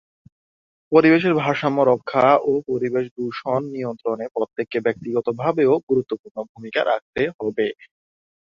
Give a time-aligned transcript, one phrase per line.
[0.91, 7.67] পরিবেশের ভারসাম্য রক্ষা ও পরিবেশ দূষণ নিয়ন্ত্রণে প্রত্যেককে ব্যক্তিগতভাবেও গুরুত্বপূর্ণ ভূমিকা রাখতে হবে।